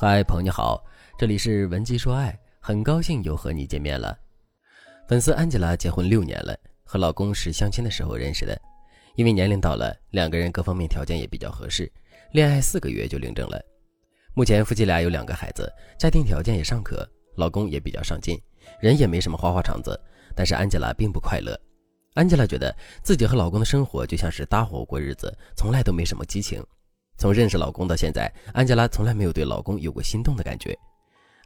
[0.00, 0.80] 嗨，朋友你好，
[1.18, 4.16] 这里是文姬说爱，很高兴又和你见面了。
[5.08, 8.56] 粉丝安吉拉结婚六年了，和老公是相亲的时候认识的，
[9.16, 11.90] 因为年龄到了，两个人各方面条件也比较合适，
[12.30, 13.60] 恋爱四个月就领证了。
[14.34, 15.68] 目前夫妻俩有两个孩子，
[15.98, 17.04] 家庭条件也尚可，
[17.34, 18.40] 老公也比较上进，
[18.80, 20.00] 人也没什么花花肠子，
[20.32, 21.60] 但是安吉拉并不快乐。
[22.14, 22.72] 安吉拉觉得
[23.02, 26.64] 自己和老公的生活就像是搭伙过日子，从来都没什么激情。
[27.18, 30.78] 从认识老公到现在，安吉拉从来没有对老公有过心动的感觉。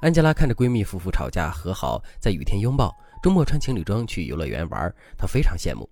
[0.01, 5.89] 安吉拉看着闺蜜夫妇吵架和好，在雨天拥抱，周末穿情侣装去游乐园玩，她非常羡慕。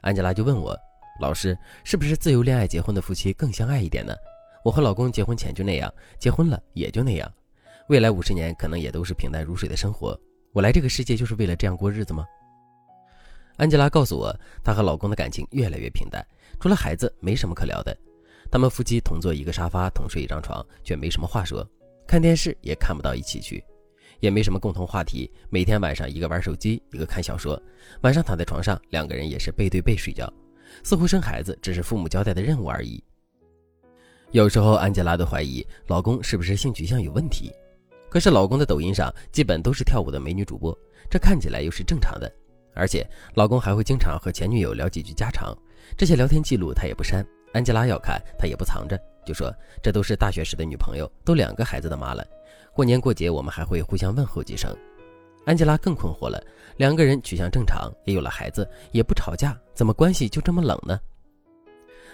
[0.00, 0.76] 安吉拉就问我
[1.22, 4.12] ：“老师，是不是自由恋爱结婚的夫妻更相爱一点呢？
[4.64, 7.32] 我和老公结婚前就那样，结婚了也就那样，
[7.88, 10.18] 未来五十年可能也都是平淡如水的生活。
[10.52, 12.24] 我来这个世界就是为了这样过日子吗？”
[13.58, 16.26] 安吉拉告诉我，她和老公的感情越来越平淡，
[16.58, 17.96] 除了孩子，没什么可聊的。
[18.48, 21.68] 他们夫妻同坐一个沙发，同睡一张床，却没什么话说，
[22.06, 23.64] 看电视也看不到一起去，
[24.20, 25.30] 也没什么共同话题。
[25.48, 27.60] 每天晚上，一个玩手机，一个看小说。
[28.02, 30.32] 晚上躺在床上，两个人也是背对背睡觉，
[30.82, 33.02] 似乎生孩子只是父母交代的任务而已。
[34.32, 37.52] 有时候，安吉拉都怀疑老公是不是性取向有问题。
[38.08, 40.76] 可是，老公的抖音上基本都是跳舞的美女主播，
[41.08, 42.32] 这看起来又是正常的。
[42.74, 45.56] 而且，老公还会经常和前女友聊几句家常，
[45.96, 47.24] 这些聊天记录他也不删。
[47.52, 52.24] 安吉拉要看，她也不藏着，就说这都是大学时的女朋友，都两个孩子的妈了。
[52.72, 54.74] 过年过节我们还会互相问候几声。
[55.46, 56.40] 安吉拉更困惑了，
[56.76, 61.00] 两个人取向正常，也有了孩子，也不吵架，怎么关系就这么冷呢？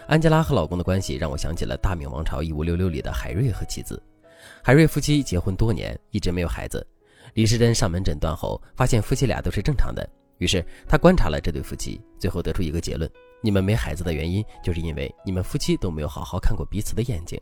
[0.07, 4.01] 安吉拉和老公的关系让我想起了《大明王朝一五六六》里的海瑞和妻子。
[4.63, 6.87] 海瑞夫妻结婚多年，一直没有孩子。
[7.35, 13.11] 李时珍上门诊断后，发现夫妻俩都是正常的，于是他观察了这对夫妻，最后得出一个结论。
[13.43, 17.41] 你们没孩子的原因，就是因为你们夫妻都没有好好看过彼此的眼睛。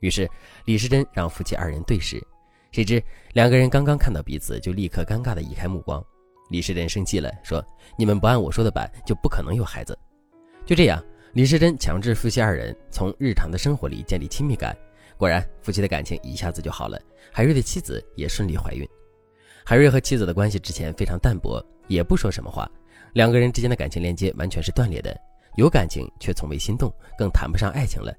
[0.00, 0.28] 于是
[0.64, 2.22] 李时珍让夫妻二人对视，
[2.70, 6.04] 谁知两个人刚刚看到彼此，就立刻尴尬地移开目光。
[6.50, 7.64] 李时珍生气了，说
[7.98, 9.98] ：“你们不按我说的办，就不可能有孩子。”
[10.64, 14.76] 就这样，李时珍强制夫妻二人从日常的生活里建立亲密感。
[15.16, 17.00] 果然，夫妻的感情一下子就好了。
[17.32, 18.86] 海瑞的妻子也顺利怀孕。
[19.68, 22.70] 海瑞和妻子的关系之前非常淡薄，也不说什么话，
[23.14, 25.12] 两个人之间的感情连接完全是断裂的。
[25.56, 26.88] 有感情却从未心动，
[27.18, 28.14] 更谈不上爱情了。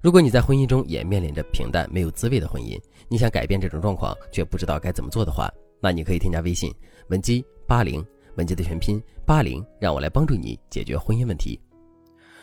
[0.00, 2.80] 如果你在婚姻中也面临着平淡没有滋味的婚姻，
[3.10, 5.52] 你想改变这种状况却不知道该怎么做的话，
[5.82, 6.74] 那你可以添加微信
[7.10, 8.02] 文姬八零，
[8.38, 11.60] 文姬的全拼八零，让我来帮助你解决婚姻问题。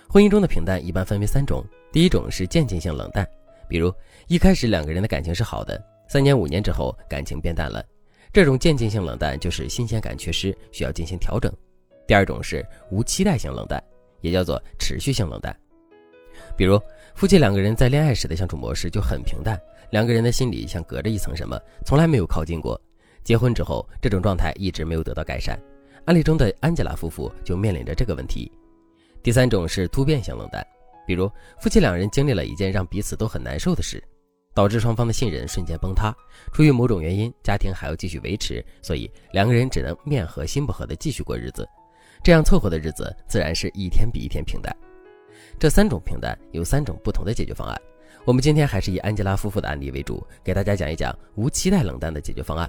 [0.07, 3.27] 婚姻中的平淡一般分为三种，第一种是渐进性冷淡，
[3.67, 3.91] 比如
[4.27, 7.83] 一开始两个人的感情是好的，三年五年之后感情变淡了，
[8.31, 11.51] 这种渐进性冷淡就是新鲜感缺失，需要进行调整。
[12.05, 13.83] 第二种是无期待性冷淡。
[14.21, 15.55] 也叫做持续性冷淡，
[16.57, 16.81] 比如
[17.13, 19.55] 夫妻两个人在恋爱时的相处模式就很平淡，
[19.91, 22.81] 两个人的心里像隔着一层什么，从来没有靠近过。
[23.23, 25.57] 结婚之后，这种状态一直没有得到改善。
[26.05, 28.51] 案例中的安吉拉夫妇就面临着这个问题。
[29.21, 30.65] 第三种是突变性冷淡，
[31.05, 34.03] 比如夫妻两人经历了一件让彼此都很难受的事，
[34.57, 36.11] 导致双方的信任瞬间崩塌。
[36.51, 41.69] 出于某种原因，家庭还要继续维持，所以两个人只能面和心不和的继续过日子。
[42.23, 44.75] 这样凑合的日子，自然是一天比一天平淡。
[45.59, 47.79] 这三种平淡有三种不同的解决方案。
[48.25, 52.67] 我们今天还是以安吉拉夫妇的案例为主，给大家讲一讲无期待冷淡的解决方案。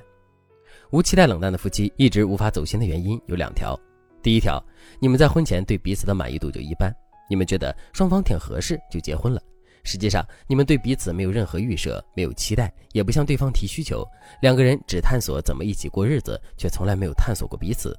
[0.91, 3.75] 无期待冷淡的夫妻一直无法走心的原因有两条。
[4.23, 4.63] 第一条，
[5.01, 6.95] 你们在婚前对彼此的满意度就一般，
[7.31, 9.41] 你们觉得双方挺合适就结婚了。
[9.89, 14.07] 实际上，你们对彼此没有任何预设，没有期待，也不向对方提需求，
[14.43, 17.99] 两个人只探索怎么一起过日子，却从来没有探索过彼此。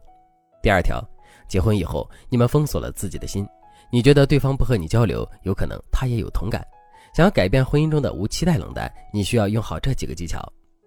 [0.62, 1.04] 第二条。
[1.48, 3.44] 结婚以后，你们封锁了自己的心。
[3.92, 6.64] 你觉得对方不和你交流，有可能他也有同感。
[7.12, 10.40] 想要改变婚姻中的无期待冷淡，你需要用好这几个技巧。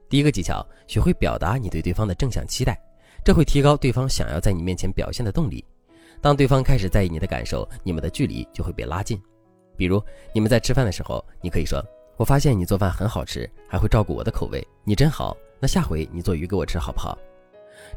[0.08, 2.78] 第一个技巧，学会表达你对对方的正向期待，
[3.24, 5.64] 这会提高对方想要在你面前表现的动力。
[6.20, 9.20] 当对方开始在意你的感受，你们的距离就会被拉近。
[9.82, 10.00] 比如，
[10.32, 11.84] 你们在吃饭的时候，你可以说
[12.16, 15.36] ：“我发现你做饭很好吃，还会照顾我的口味，你真好。
[15.58, 17.18] 那下回你做鱼给我吃好不好？”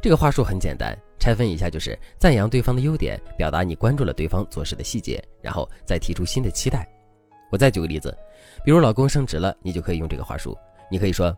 [0.01, 0.97] 这个话术很简单。
[1.19, 6.89] 拆分一下，就是赞扬对方的优点，表达你关注了对方做事的细节，然后再提出新的期待。
[7.51, 8.17] 我再举个例子，
[8.63, 10.57] 比如老公升职了，你就可以用这个话术。
[10.89, 11.37] 你可以说：“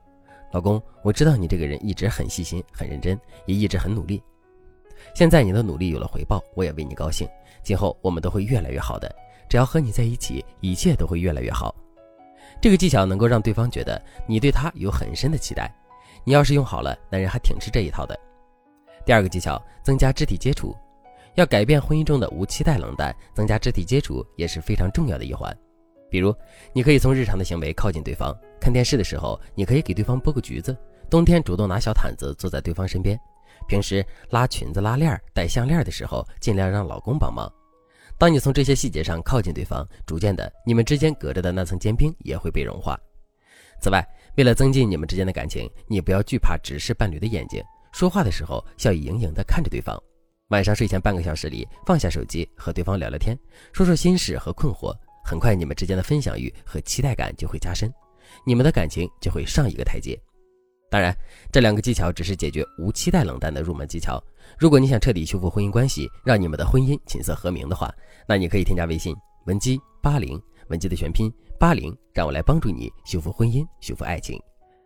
[0.54, 4.24] 老公，我知道你这个人一直很细心、很认真，也一直很努力。
[5.14, 7.28] 现在你的努力有了回报，我也为你高兴。
[7.64, 9.14] 今后我们都会越来越好的。
[9.50, 11.74] 只要和你在一起，一切都会越来越好。”
[12.62, 15.74] 这个技巧能够让对方觉得你对他有很深的期待。
[16.24, 18.20] 你要是用好了，男人还挺吃这一套的。
[19.06, 20.76] 第二个技巧，增加肢体接触。
[21.36, 25.56] 要改变婚姻中的无期待冷淡，增加肢体接触也是非常重要的一环。
[26.10, 26.34] 比如，
[26.74, 28.36] 你可以从日常的行为靠近对方。
[28.60, 30.74] 看电视的时候，你可以给对方剥个橘子；
[31.10, 33.16] 冬天主动拿小毯子坐在对方身边；
[33.68, 37.48] 平时拉裙子、拉链、戴项链的时候，尽量让老公帮忙。
[38.20, 43.00] 当你从这些细节上靠近对方，逐渐的，你们之间隔着的那层坚冰也会被融化。
[43.80, 44.04] 此外，
[44.38, 49.96] 为了增进你们之间的感情，你不要惧怕直视伴侣的眼睛，说话的时候笑意盈盈的看着对方。
[50.48, 53.38] 晚上睡前半个小时里，放下手机和对方聊聊天，
[53.72, 54.92] 说说心事和困惑。
[55.24, 57.94] 很快，你们之间的分享欲和期待感就会加深，
[58.46, 60.20] 你们的感情就会上一个台阶。
[60.90, 61.16] 当然，
[61.52, 64.24] 这两个技巧只是解决无期待冷淡的入门技巧。
[64.58, 67.94] 如果你想彻底修复婚姻关系，让你们的婚姻琴瑟和鸣的话，
[68.26, 74.42] 那你可以添加微信文姬八零，文姬的全拼八零，让我来帮助你修复婚姻，修复爱情。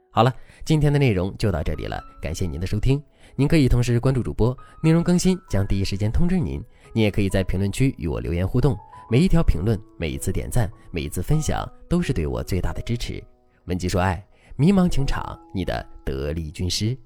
[0.09, 0.33] 好了，
[0.65, 3.01] 今天的内容就到这里了，感谢您的收听。
[3.35, 6.61] 您可以同时关注主播，内容更新将第一时间通知您。
[6.93, 8.75] 您也可以在评论区与我留言互动。
[9.09, 13.23] 每一条评论，每一次点赞，每一次分享，都是对我最大的支持。
[13.65, 14.25] 文姬说爱，
[14.57, 16.97] 迷茫情场，你的得力军师。